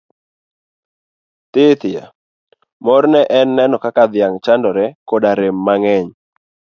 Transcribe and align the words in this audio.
Thithia! 1.53 2.03
Morne 2.85 3.21
en 3.39 3.47
neno 3.59 3.77
ka 3.83 4.03
dhiang' 4.13 4.41
chadore 4.45 4.85
koda 5.07 5.31
rem 5.39 5.57
mang'eny. 5.65 6.07